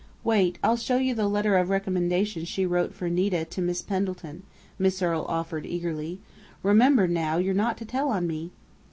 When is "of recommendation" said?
1.57-2.43